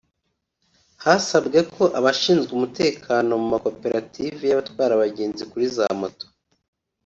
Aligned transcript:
Hasabwe 1.03 1.59
ko 1.73 1.83
abashinzwe 1.99 2.51
umutekano 2.57 3.31
mu 3.41 3.47
makoperative 3.53 4.41
y’abatwara 4.47 4.91
abagenzi 4.95 5.43
kuri 5.51 5.65
za 5.75 5.87
moto 5.99 6.25